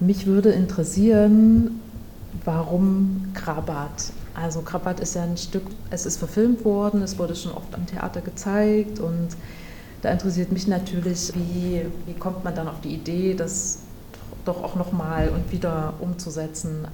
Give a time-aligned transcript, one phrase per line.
[0.00, 1.80] Mich würde interessieren,
[2.44, 4.12] warum Krabat?
[4.34, 7.86] Also Krabat ist ja ein Stück, es ist verfilmt worden, es wurde schon oft am
[7.86, 9.28] Theater gezeigt und
[10.00, 13.80] da interessiert mich natürlich, wie, wie kommt man dann auf die Idee, das
[14.46, 16.88] doch auch nochmal und wieder umzusetzen.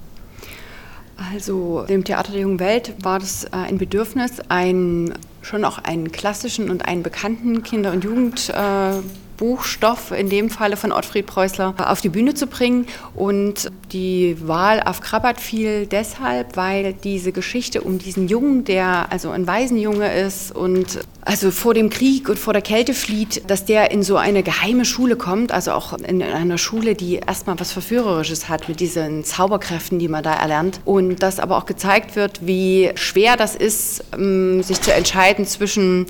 [1.33, 6.11] Also dem Theater der jungen Welt war das äh, ein Bedürfnis, ein, schon auch einen
[6.11, 8.91] klassischen und einen bekannten Kinder- und Jugend äh,
[9.37, 12.87] Buchstoff, in dem Falle von Ottfried Preußler, auf die Bühne zu bringen.
[13.15, 19.29] Und die Wahl auf Krabat fiel deshalb, weil diese Geschichte um diesen Jungen, der also
[19.29, 23.91] ein Waisenjunge ist und also vor dem Krieg und vor der Kälte flieht, dass der
[23.91, 28.47] in so eine geheime Schule kommt, also auch in einer Schule, die erstmal was Verführerisches
[28.47, 30.79] hat mit diesen Zauberkräften, die man da erlernt.
[30.85, 36.05] Und dass aber auch gezeigt wird, wie schwer das ist, ähm, sich zu entscheiden zwischen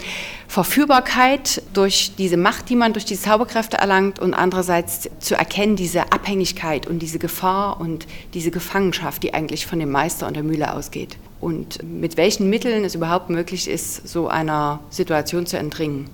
[0.48, 6.12] Verführbarkeit durch diese Macht, die man durch die Zauberkräfte erlangt und andererseits zu erkennen, diese
[6.12, 8.06] Abhängigkeit und diese Gefahr und
[8.36, 12.84] diese Gefangenschaft, die eigentlich von dem Meister und der Mühle ausgeht und mit welchen Mitteln
[12.84, 16.10] es überhaupt möglich ist, so einer Situation zu entringen.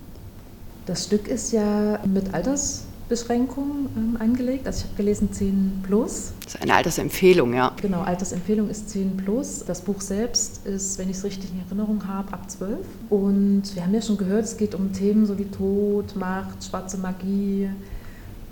[0.85, 4.67] Das Stück ist ja mit Altersbeschränkungen ähm, angelegt.
[4.67, 6.33] Also ich habe gelesen 10 plus.
[6.43, 7.71] Das ist eine Altersempfehlung, ja.
[7.81, 9.63] Genau, Altersempfehlung ist 10 plus.
[9.65, 12.79] Das Buch selbst ist, wenn ich es richtig in Erinnerung habe, ab 12.
[13.09, 16.97] Und wir haben ja schon gehört, es geht um Themen so wie Tod, Macht, schwarze
[16.97, 17.69] Magie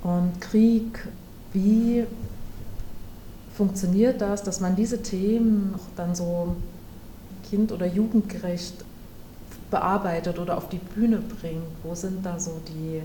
[0.03, 1.06] und Krieg.
[1.52, 2.06] Wie
[3.62, 6.56] funktioniert das, dass man diese Themen dann so
[7.48, 8.73] kind- oder jugendgerecht
[9.70, 11.62] bearbeitet oder auf die Bühne bringt?
[11.84, 13.03] Wo sind da so die,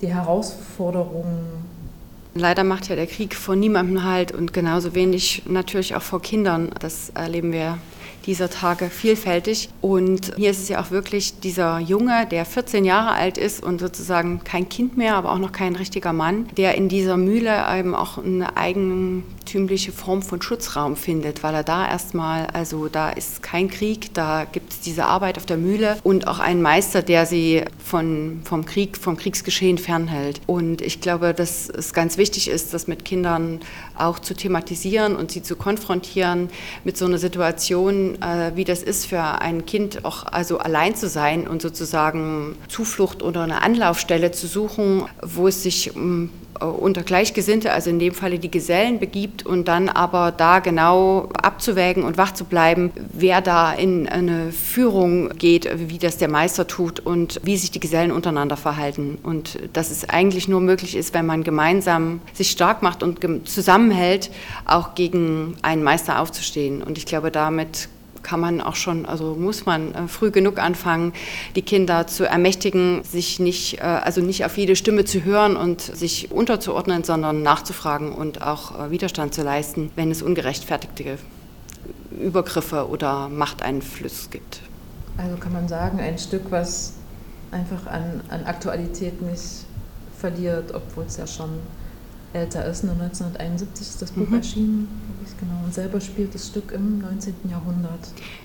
[0.00, 1.44] die Herausforderungen?
[2.34, 6.70] Leider macht ja der Krieg vor niemandem halt und genauso wenig natürlich auch vor Kindern.
[6.80, 7.76] Das erleben wir
[8.26, 9.68] dieser Tage vielfältig.
[9.80, 13.80] Und hier ist es ja auch wirklich dieser Junge, der 14 Jahre alt ist und
[13.80, 17.94] sozusagen kein Kind mehr, aber auch noch kein richtiger Mann, der in dieser Mühle eben
[17.94, 23.68] auch eine eigentümliche Form von Schutzraum findet, weil er da erstmal, also da ist kein
[23.68, 27.64] Krieg, da gibt es diese Arbeit auf der Mühle und auch einen Meister, der sie
[27.84, 30.40] von, vom Krieg, vom Kriegsgeschehen fernhält.
[30.46, 33.60] Und ich glaube, dass es ganz wichtig ist, das mit Kindern
[33.96, 36.50] auch zu thematisieren und sie zu konfrontieren
[36.84, 41.08] mit so einer Situation, äh, wie das ist für ein Kind auch also allein zu
[41.08, 47.02] sein und sozusagen Zuflucht oder eine Anlaufstelle zu suchen, wo es sich ähm, äh, unter
[47.02, 52.18] Gleichgesinnte, also in dem Falle die Gesellen, begibt und dann aber da genau abzuwägen und
[52.18, 57.40] wach zu bleiben, wer da in eine Führung geht, wie das der Meister tut und
[57.44, 59.18] wie sich die Gesellen untereinander verhalten.
[59.22, 64.30] Und dass es eigentlich nur möglich ist, wenn man gemeinsam sich stark macht und zusammenhält,
[64.66, 66.82] auch gegen einen Meister aufzustehen.
[66.82, 67.88] Und ich glaube, damit
[68.22, 71.12] kann man auch schon, also muss man äh, früh genug anfangen,
[71.56, 75.80] die Kinder zu ermächtigen, sich nicht, äh, also nicht auf jede Stimme zu hören und
[75.80, 81.18] sich unterzuordnen, sondern nachzufragen und auch äh, Widerstand zu leisten, wenn es ungerechtfertigte
[82.20, 84.60] Übergriffe oder Machteinflüsse gibt.
[85.16, 86.94] Also kann man sagen, ein Stück, was
[87.50, 89.66] einfach an, an Aktualität nicht
[90.18, 91.50] verliert, obwohl es ja schon
[92.32, 92.84] älter ist.
[92.84, 94.36] 1971 ist das Buch mhm.
[94.36, 94.88] erschienen,
[95.38, 95.64] genau.
[95.64, 97.34] Und selber spielt das Stück im 19.
[97.50, 98.00] Jahrhundert.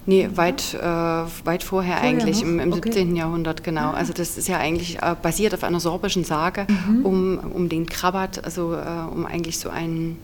[0.06, 2.48] Nee, weit, äh, weit vorher, vorher eigentlich, noch?
[2.48, 2.92] im, im okay.
[2.92, 3.16] 17.
[3.16, 3.92] Jahrhundert, genau.
[3.92, 7.06] Also das ist ja eigentlich äh, basiert auf einer sorbischen Sage mhm.
[7.06, 10.18] um, um den Krabat, also äh, um eigentlich so einen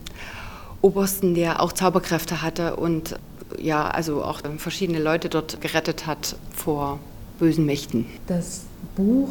[0.80, 3.16] Obersten, der auch Zauberkräfte hatte und
[3.58, 6.98] ja, also auch verschiedene Leute dort gerettet hat vor
[7.38, 8.06] bösen Mächten.
[8.26, 8.62] Das
[8.96, 9.28] Buch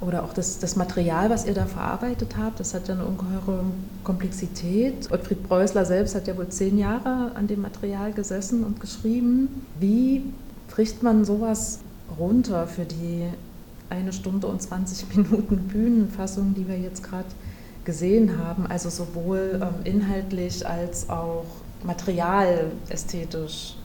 [0.00, 3.64] oder auch das, das Material, was ihr da verarbeitet habt, das hat ja eine ungeheure
[4.02, 5.10] Komplexität.
[5.12, 9.66] Ottfried Preußler selbst hat ja wohl zehn Jahre an dem Material gesessen und geschrieben.
[9.78, 10.22] Wie
[10.70, 11.80] bricht man sowas
[12.18, 13.26] runter für die
[13.90, 17.28] eine Stunde und 20 Minuten Bühnenfassung, die wir jetzt gerade
[17.84, 18.66] gesehen haben?
[18.66, 21.44] Also sowohl ähm, inhaltlich als auch
[21.84, 23.76] materialästhetisch.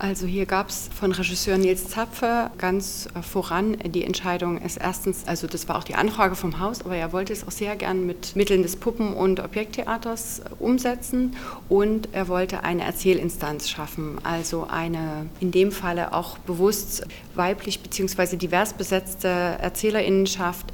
[0.00, 5.24] Also hier gab es von Regisseur Nils Zapfe ganz äh, voran die Entscheidung, es erstens,
[5.26, 8.06] also das war auch die Anfrage vom Haus, aber er wollte es auch sehr gern
[8.06, 11.34] mit Mitteln des Puppen- und Objekttheaters äh, umsetzen
[11.68, 17.04] und er wollte eine Erzählinstanz schaffen, also eine in dem Falle auch bewusst
[17.34, 18.36] weiblich bzw.
[18.36, 20.66] divers besetzte Erzählerinnenschaft,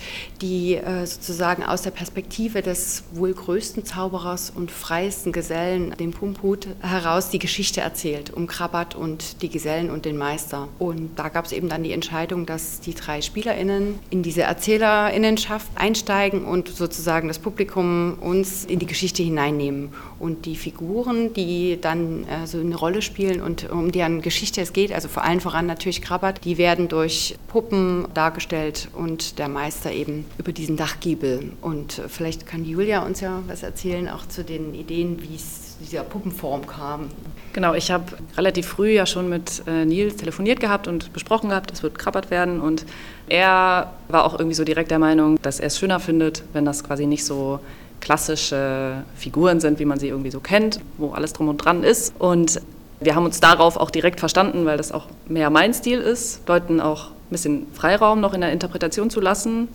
[0.42, 6.68] die äh, sozusagen aus der Perspektive des wohl größten Zauberers und freiesten Gesellen, dem Pumphut,
[6.82, 10.66] heraus die Geschichte erzählt, um Krabat und und die Gesellen und den Meister.
[10.80, 15.68] Und da gab es eben dann die Entscheidung, dass die drei SpielerInnen in diese Erzählerinnenschaft
[15.76, 19.90] einsteigen und sozusagen das Publikum uns in die Geschichte hineinnehmen
[20.24, 24.72] Und die Figuren, die dann äh, so eine Rolle spielen und um deren Geschichte es
[24.72, 29.92] geht, also vor allen voran natürlich Krabbert, die werden durch Puppen dargestellt und der Meister
[29.92, 31.52] eben über diesen Dachgiebel.
[31.60, 35.76] Und äh, vielleicht kann Julia uns ja was erzählen, auch zu den Ideen, wie es
[35.78, 37.10] dieser Puppenform kam.
[37.52, 38.04] Genau, ich habe
[38.38, 42.30] relativ früh ja schon mit äh, Nils telefoniert gehabt und besprochen gehabt, es wird krabbert
[42.30, 42.62] werden.
[42.62, 42.86] Und
[43.28, 46.82] er war auch irgendwie so direkt der Meinung, dass er es schöner findet, wenn das
[46.82, 47.60] quasi nicht so
[48.04, 52.14] klassische Figuren sind, wie man sie irgendwie so kennt, wo alles drum und dran ist.
[52.18, 52.60] Und
[53.00, 56.80] wir haben uns darauf auch direkt verstanden, weil das auch mehr mein Stil ist, Leuten
[56.80, 59.68] auch ein bisschen Freiraum noch in der Interpretation zu lassen,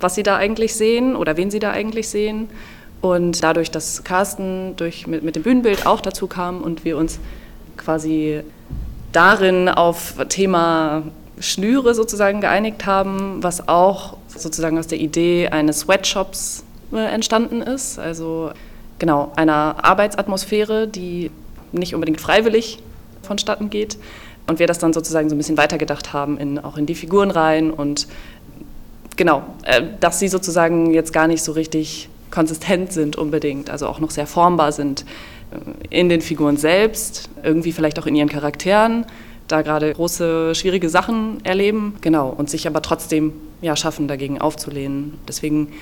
[0.00, 2.48] was sie da eigentlich sehen oder wen sie da eigentlich sehen.
[3.02, 7.20] Und dadurch, dass Carsten durch, mit, mit dem Bühnenbild auch dazu kam und wir uns
[7.76, 8.40] quasi
[9.12, 11.02] darin auf Thema
[11.38, 16.64] Schnüre sozusagen geeinigt haben, was auch sozusagen aus der Idee eines Sweatshops
[17.00, 17.98] entstanden ist.
[17.98, 18.50] Also
[18.98, 21.30] genau, einer Arbeitsatmosphäre, die
[21.72, 22.78] nicht unbedingt freiwillig
[23.22, 23.98] vonstatten geht.
[24.46, 27.30] Und wir das dann sozusagen so ein bisschen weitergedacht haben, in, auch in die Figuren
[27.30, 28.06] rein und
[29.16, 34.00] genau, äh, dass sie sozusagen jetzt gar nicht so richtig konsistent sind unbedingt, also auch
[34.00, 35.04] noch sehr formbar sind
[35.50, 39.06] äh, in den Figuren selbst, irgendwie vielleicht auch in ihren Charakteren,
[39.48, 43.32] da gerade große, schwierige Sachen erleben, genau, und sich aber trotzdem
[43.62, 45.14] ja, schaffen, dagegen aufzulehnen.
[45.28, 45.72] Deswegen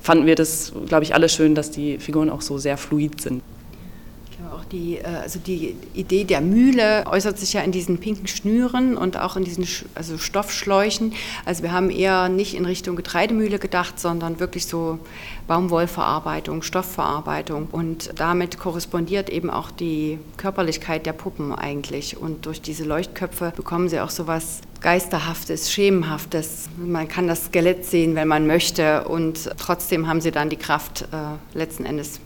[0.00, 3.42] fanden wir das, glaube ich, alle schön, dass die Figuren auch so sehr fluid sind
[4.72, 9.18] die, äh, also die Idee der Mühle äußert sich ja in diesen pinken Schnüren und
[9.18, 11.12] auch in diesen also Stoffschläuchen.
[11.44, 14.98] Also wir haben eher nicht in Richtung Getreidemühle gedacht, sondern wirklich so
[15.46, 17.68] Baumwollverarbeitung, Stoffverarbeitung.
[17.70, 22.16] Und damit korrespondiert eben auch die Körperlichkeit der Puppen eigentlich.
[22.16, 26.68] Und durch diese Leuchtköpfe bekommen sie auch so was Geisterhaftes, Schemenhaftes.
[26.78, 29.04] Man kann das Skelett sehen, wenn man möchte.
[29.08, 32.20] Und trotzdem haben sie dann die Kraft, äh, letzten Endes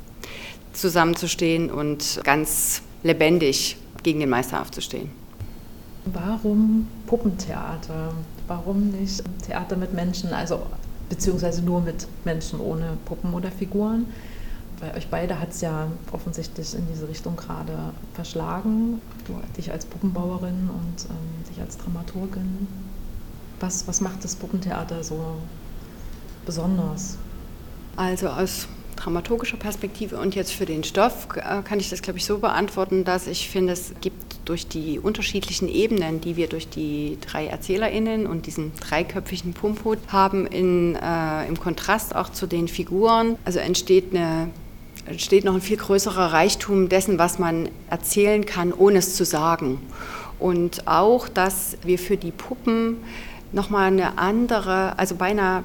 [0.75, 5.11] zusammenzustehen und ganz lebendig gegen den Meister aufzustehen.
[6.07, 8.13] Warum Puppentheater?
[8.47, 10.63] Warum nicht Theater mit Menschen, also
[11.09, 14.07] beziehungsweise nur mit Menschen ohne Puppen oder Figuren?
[14.81, 17.73] Bei euch beide hat es ja offensichtlich in diese Richtung gerade
[18.13, 19.01] verschlagen.
[19.27, 22.67] Du dich als Puppenbauerin und ähm, dich als Dramaturgin.
[23.61, 25.37] Was, was macht das Puppentheater so
[26.45, 27.17] besonders?
[27.97, 32.25] Also aus dramaturgischer Perspektive und jetzt für den Stoff äh, kann ich das, glaube ich,
[32.25, 37.19] so beantworten, dass ich finde, es gibt durch die unterschiedlichen Ebenen, die wir durch die
[37.21, 43.37] drei ErzählerInnen und diesen dreiköpfigen Pumphut haben, in, äh, im Kontrast auch zu den Figuren,
[43.45, 44.51] also entsteht eine
[45.07, 49.81] entsteht noch ein viel größerer Reichtum dessen, was man erzählen kann, ohne es zu sagen.
[50.39, 52.97] Und auch, dass wir für die Puppen
[53.53, 55.63] nochmal eine andere, also beinahe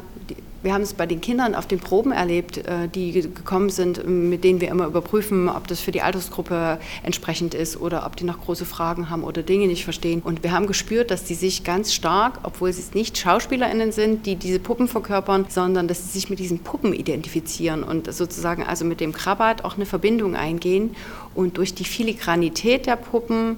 [0.61, 4.43] wir haben es bei den Kindern auf den Proben erlebt, äh, die gekommen sind, mit
[4.43, 8.41] denen wir immer überprüfen, ob das für die Altersgruppe entsprechend ist oder ob die noch
[8.41, 10.21] große Fragen haben oder Dinge nicht verstehen.
[10.21, 14.35] Und wir haben gespürt, dass die sich ganz stark, obwohl sie nicht SchauspielerInnen sind, die
[14.35, 18.99] diese Puppen verkörpern, sondern dass sie sich mit diesen Puppen identifizieren und sozusagen also mit
[18.99, 20.95] dem Krabat auch eine Verbindung eingehen
[21.35, 23.57] und durch die Filigranität der Puppen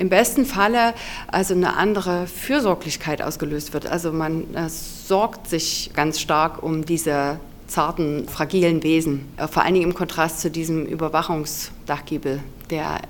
[0.00, 0.94] im besten Falle
[1.28, 3.86] also eine andere Fürsorglichkeit ausgelöst wird.
[3.86, 9.28] Also man äh, sorgt sich ganz stark um diese zarten, fragilen Wesen.
[9.36, 13.02] Äh, vor allen Dingen im Kontrast zu diesem Überwachungsdachgiebel, der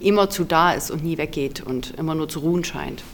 [0.00, 3.04] immerzu da ist und nie weggeht und immer nur zu ruhen scheint.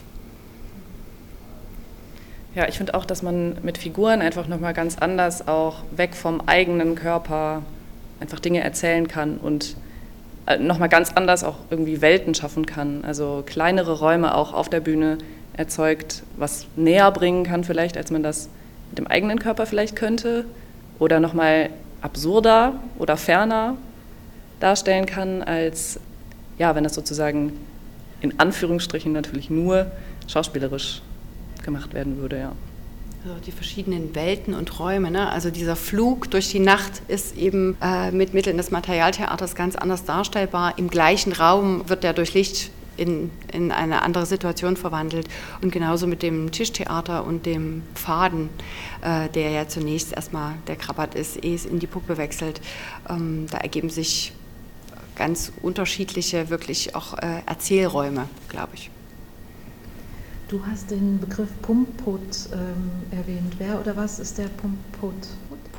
[2.55, 6.41] Ja, ich finde auch, dass man mit Figuren einfach nochmal ganz anders auch weg vom
[6.47, 7.61] eigenen Körper
[8.19, 9.75] einfach Dinge erzählen kann und
[10.57, 13.03] nochmal ganz anders auch irgendwie Welten schaffen kann.
[13.05, 15.19] Also kleinere Räume auch auf der Bühne
[15.53, 18.49] erzeugt, was näher bringen kann vielleicht, als man das
[18.89, 20.45] mit dem eigenen Körper vielleicht könnte.
[20.97, 21.69] Oder nochmal
[22.01, 23.77] absurder oder ferner
[24.59, 25.99] darstellen kann, als
[26.57, 27.53] ja, wenn das sozusagen
[28.21, 29.91] in Anführungsstrichen natürlich nur
[30.27, 31.01] schauspielerisch
[31.63, 32.51] gemacht werden würde, ja.
[33.45, 35.11] Die verschiedenen Welten und Räume.
[35.11, 35.29] Ne?
[35.29, 40.05] Also dieser Flug durch die Nacht ist eben äh, mit Mitteln des Materialtheaters ganz anders
[40.05, 40.77] darstellbar.
[40.77, 45.27] Im gleichen Raum wird er durch Licht in, in eine andere Situation verwandelt.
[45.61, 48.49] Und genauso mit dem Tischtheater und dem Faden,
[49.01, 52.61] äh, der ja zunächst erstmal der Krabat ist, ehe es in die Puppe wechselt.
[53.09, 54.33] Ähm, da ergeben sich
[55.15, 58.89] ganz unterschiedliche, wirklich auch äh, Erzählräume, glaube ich.
[60.49, 63.53] Du hast den Begriff Pumput ähm, erwähnt.
[63.59, 65.13] Wer oder was ist der Pumput?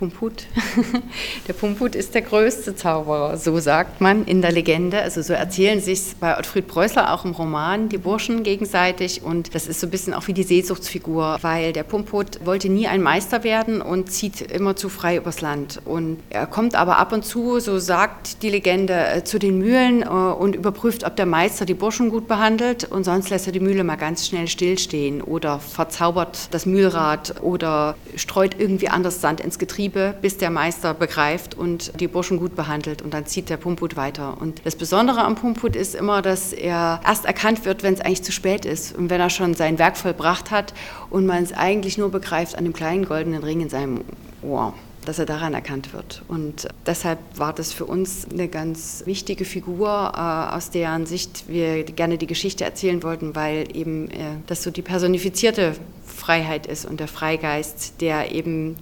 [0.00, 0.46] Pumput.
[1.46, 4.98] der Pumput ist der größte Zauberer, so sagt man in der Legende.
[5.02, 9.22] Also so erzählen sich bei Ottfried Preußler auch im Roman die Burschen gegenseitig.
[9.22, 12.88] Und das ist so ein bisschen auch wie die Sehnsuchtsfigur, weil der Pumput wollte nie
[12.88, 15.82] ein Meister werden und zieht immer zu frei übers Land.
[15.84, 20.00] Und er kommt aber ab und zu, so sagt die Legende, äh, zu den Mühlen
[20.00, 22.84] äh, und überprüft, ob der Meister die Burschen gut behandelt.
[22.84, 27.96] Und sonst lässt er die Mühle mal ganz schnell stillstehen oder verzaubert das Mühlrad oder
[28.16, 33.02] streut irgendwie anders Sand ins Getriebe, bis der Meister begreift und die Burschen gut behandelt.
[33.02, 34.36] Und dann zieht der Pumput weiter.
[34.40, 38.22] Und das Besondere am Pumput ist immer, dass er erst erkannt wird, wenn es eigentlich
[38.22, 40.74] zu spät ist und wenn er schon sein Werk vollbracht hat
[41.10, 44.00] und man es eigentlich nur begreift an dem kleinen goldenen Ring in seinem
[44.42, 46.22] Ohr dass er daran erkannt wird.
[46.28, 51.84] Und deshalb war das für uns eine ganz wichtige Figur, äh, aus deren Sicht wir
[51.84, 57.00] gerne die Geschichte erzählen wollten, weil eben äh, das so die personifizierte Freiheit ist und
[57.00, 58.76] der Freigeist, der eben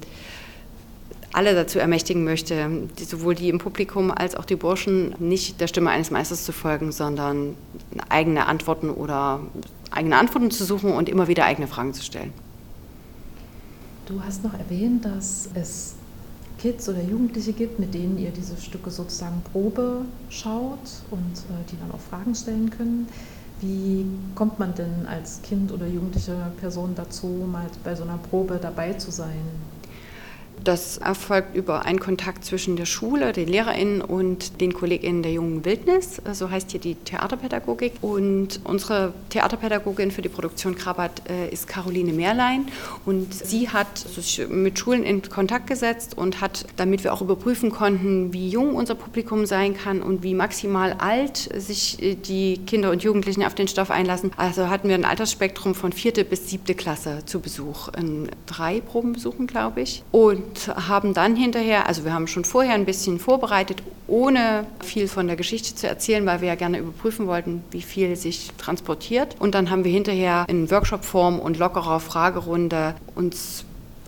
[1.32, 5.90] alle dazu ermächtigen möchte, sowohl die im Publikum als auch die Burschen, nicht der Stimme
[5.90, 7.54] eines Meisters zu folgen, sondern
[8.08, 9.40] eigene Antworten oder
[9.90, 12.32] eigene Antworten zu suchen und immer wieder eigene Fragen zu stellen.
[14.06, 15.94] Du hast noch erwähnt, dass es
[16.58, 20.78] Kids oder Jugendliche gibt, mit denen ihr diese Stücke sozusagen Probe schaut
[21.10, 23.06] und äh, die dann auch Fragen stellen können.
[23.60, 28.58] Wie kommt man denn als Kind oder jugendliche Person dazu, mal bei so einer Probe
[28.60, 29.42] dabei zu sein?
[30.64, 35.64] Das erfolgt über einen Kontakt zwischen der Schule, den LehrerInnen und den KollegInnen der jungen
[35.64, 36.20] Wildnis.
[36.32, 37.94] So heißt hier die Theaterpädagogik.
[38.00, 42.66] Und unsere Theaterpädagogin für die Produktion Krabat äh, ist Caroline Mehrlein.
[43.06, 47.70] Und sie hat sich mit Schulen in Kontakt gesetzt und hat, damit wir auch überprüfen
[47.70, 52.90] konnten, wie jung unser Publikum sein kann und wie maximal alt sich äh, die Kinder
[52.90, 54.32] und Jugendlichen auf den Stoff einlassen.
[54.36, 57.88] Also hatten wir ein Altersspektrum von vierte bis siebte Klasse zu Besuch.
[57.96, 60.02] In drei Probenbesuchen, glaube ich.
[60.10, 65.08] Und und haben dann hinterher, also wir haben schon vorher ein bisschen vorbereitet, ohne viel
[65.08, 69.36] von der Geschichte zu erzählen, weil wir ja gerne überprüfen wollten, wie viel sich transportiert.
[69.38, 73.64] Und dann haben wir hinterher in Workshop-Form und lockerer Fragerunde uns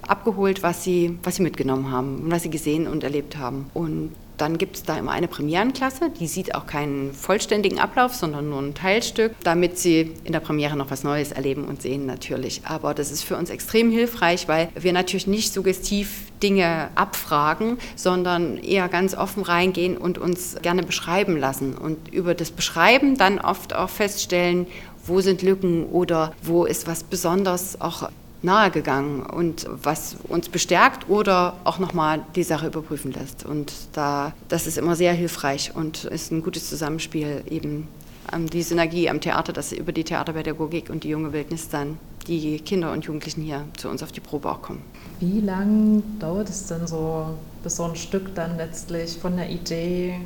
[0.06, 3.66] abgeholt, was sie, was sie mitgenommen haben und was sie gesehen und erlebt haben.
[3.75, 8.49] Und dann gibt es da immer eine Premierenklasse, die sieht auch keinen vollständigen Ablauf, sondern
[8.49, 12.62] nur ein Teilstück, damit sie in der Premiere noch was Neues erleben und sehen natürlich.
[12.64, 18.56] Aber das ist für uns extrem hilfreich, weil wir natürlich nicht suggestiv Dinge abfragen, sondern
[18.56, 21.75] eher ganz offen reingehen und uns gerne beschreiben lassen.
[21.75, 24.66] Und über das Beschreiben dann oft auch feststellen,
[25.04, 28.09] wo sind Lücken oder wo ist was besonders auch
[28.42, 33.44] nahegegangen und was uns bestärkt oder auch nochmal die Sache überprüfen lässt.
[33.44, 37.88] Und da, das ist immer sehr hilfreich und ist ein gutes Zusammenspiel eben
[38.32, 42.61] ähm, die Synergie am Theater, dass über die Theaterpädagogik und die junge Wildnis dann die
[42.61, 44.82] Kinder und Jugendlichen hier zu uns auf die Probe auch kommen.
[45.20, 47.26] Wie lange dauert es denn so,
[47.62, 50.20] bis so ein Stück dann letztlich von der Idee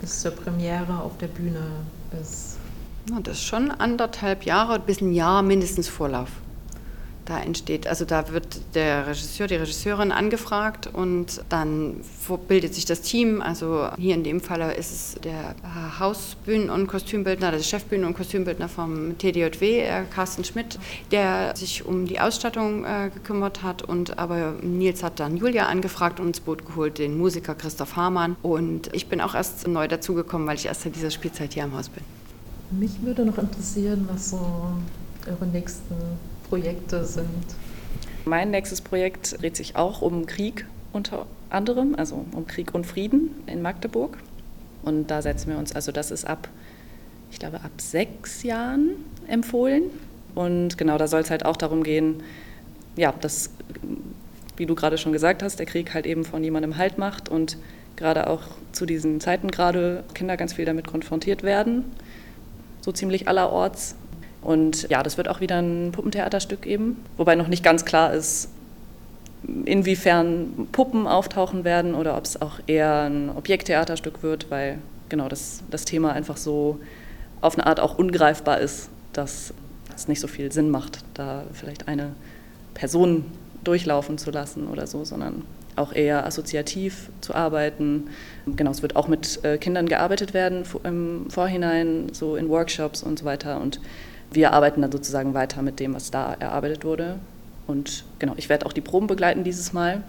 [0.00, 1.60] bis zur Premiere auf der Bühne
[2.20, 2.56] ist?
[3.22, 6.28] das ist schon anderthalb Jahre bis ein Jahr mindestens Vorlauf
[7.26, 7.86] da entsteht.
[7.86, 12.00] Also da wird der Regisseur, die Regisseurin angefragt und dann
[12.48, 13.42] bildet sich das Team.
[13.42, 15.54] Also hier in dem Fall ist es der
[15.98, 20.78] Hausbühnen- und Kostümbildner, der Chefbühnen- und Kostümbildner vom TDJW, äh, Carsten Schmidt,
[21.10, 23.82] der sich um die Ausstattung äh, gekümmert hat.
[23.82, 28.36] Und aber Nils hat dann Julia angefragt und ins Boot geholt, den Musiker Christoph Hamann.
[28.42, 31.74] Und ich bin auch erst neu dazugekommen, weil ich erst in dieser Spielzeit hier am
[31.74, 32.02] Haus bin.
[32.70, 34.40] Mich würde noch interessieren, was so
[35.28, 35.94] eure nächsten
[36.48, 37.44] Projekte sind?
[38.24, 43.30] Mein nächstes Projekt dreht sich auch um Krieg unter anderem, also um Krieg und Frieden
[43.46, 44.18] in Magdeburg.
[44.82, 46.48] Und da setzen wir uns, also das ist ab,
[47.30, 48.90] ich glaube, ab sechs Jahren
[49.28, 49.84] empfohlen.
[50.34, 52.22] Und genau, da soll es halt auch darum gehen,
[52.96, 53.50] ja, dass,
[54.56, 57.58] wie du gerade schon gesagt hast, der Krieg halt eben von niemandem Halt macht und
[57.96, 61.84] gerade auch zu diesen Zeiten gerade Kinder ganz viel damit konfrontiert werden,
[62.80, 63.96] so ziemlich allerorts.
[64.46, 68.48] Und ja, das wird auch wieder ein Puppentheaterstück geben, wobei noch nicht ganz klar ist,
[69.64, 75.64] inwiefern Puppen auftauchen werden oder ob es auch eher ein Objekttheaterstück wird, weil genau das,
[75.68, 76.78] das Thema einfach so
[77.40, 79.52] auf eine Art auch ungreifbar ist, dass
[79.96, 82.12] es nicht so viel Sinn macht, da vielleicht eine
[82.74, 83.24] Person
[83.64, 85.42] durchlaufen zu lassen oder so, sondern
[85.74, 88.10] auch eher assoziativ zu arbeiten.
[88.46, 93.18] Genau, es wird auch mit äh, Kindern gearbeitet werden im Vorhinein, so in Workshops und
[93.18, 93.60] so weiter.
[93.60, 93.80] Und
[94.30, 97.18] wir arbeiten dann sozusagen weiter mit dem, was da erarbeitet wurde.
[97.66, 100.02] Und genau, ich werde auch die Proben begleiten dieses Mal,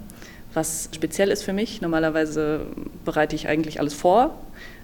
[0.54, 1.82] was speziell ist für mich.
[1.82, 2.62] Normalerweise
[3.06, 4.36] bereite ich eigentlich alles vor,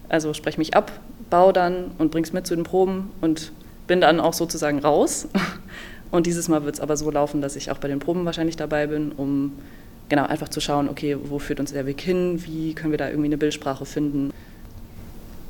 [0.10, 0.92] also spreche mich ab,
[1.30, 3.52] baue dann und bringe es mit zu den Proben und
[3.88, 5.28] bin dann auch sozusagen raus.
[6.12, 8.56] Und dieses Mal wird es aber so laufen, dass ich auch bei den Proben wahrscheinlich
[8.56, 9.54] dabei bin, um
[10.10, 13.08] genau, einfach zu schauen, okay, wo führt uns der Weg hin, wie können wir da
[13.08, 14.32] irgendwie eine Bildsprache finden.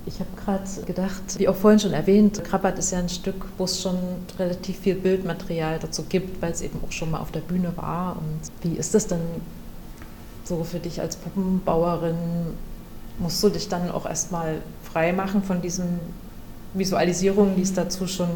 [0.06, 3.64] Ich habe gerade gedacht, wie auch vorhin schon erwähnt, Krabbert ist ja ein Stück, wo
[3.64, 3.98] es schon
[4.38, 8.18] relativ viel Bildmaterial dazu gibt, weil es eben auch schon mal auf der Bühne war.
[8.18, 9.22] Und wie ist das denn
[10.44, 12.18] so für dich als Puppenbauerin?
[13.18, 16.00] Musst du dich dann auch erstmal frei machen von diesen
[16.74, 18.30] Visualisierungen, die es dazu schon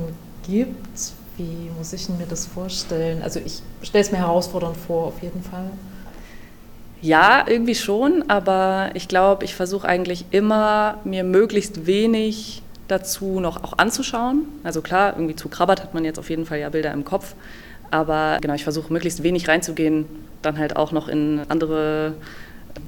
[0.44, 1.12] gibt?
[1.36, 3.22] Wie muss ich mir das vorstellen?
[3.22, 5.70] Also ich stelle es mir herausfordernd vor, auf jeden Fall.
[7.02, 13.64] Ja, irgendwie schon, aber ich glaube, ich versuche eigentlich immer, mir möglichst wenig dazu noch
[13.64, 14.48] auch anzuschauen.
[14.64, 17.36] Also klar, irgendwie zu Krabbert hat man jetzt auf jeden Fall ja Bilder im Kopf,
[17.92, 20.06] aber genau, ich versuche möglichst wenig reinzugehen,
[20.42, 22.16] dann halt auch noch in andere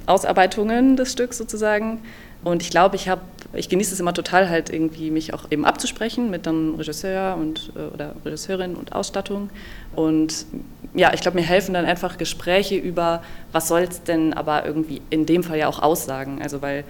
[0.05, 1.99] Ausarbeitungen des Stücks sozusagen.
[2.43, 3.21] Und ich glaube, ich habe,
[3.53, 7.73] ich genieße es immer total halt irgendwie mich auch eben abzusprechen mit dem Regisseur und
[7.75, 9.49] äh, oder Regisseurin und Ausstattung.
[9.95, 10.45] Und
[10.93, 15.01] ja, ich glaube, mir helfen dann einfach Gespräche über, was soll es denn aber irgendwie
[15.09, 16.41] in dem Fall ja auch aussagen.
[16.41, 16.83] Also weil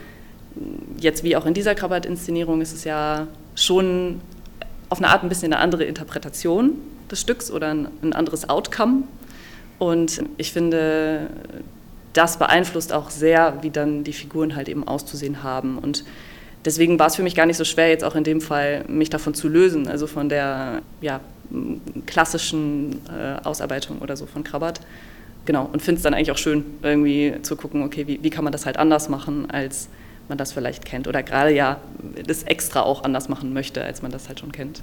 [1.00, 4.22] jetzt wie auch in dieser Krabbert-Inszenierung ist es ja schon
[4.90, 6.72] auf eine Art ein bisschen eine andere Interpretation
[7.12, 9.04] des Stücks oder ein anderes Outcome.
[9.78, 11.30] Und ich finde,
[12.14, 15.78] das beeinflusst auch sehr, wie dann die Figuren halt eben auszusehen haben.
[15.78, 16.04] Und
[16.66, 19.10] deswegen war es für mich gar nicht so schwer, jetzt auch in dem Fall mich
[19.10, 21.22] davon zu lösen, also von der ja,
[22.06, 24.82] klassischen äh, Ausarbeitung oder so von Krabbert.
[25.46, 28.44] Genau, und finde es dann eigentlich auch schön, irgendwie zu gucken, okay, wie, wie kann
[28.44, 29.90] man das halt anders machen, als
[30.28, 31.08] man das vielleicht kennt.
[31.08, 31.80] Oder gerade ja
[32.28, 34.82] das extra auch anders machen möchte, als man das halt schon kennt.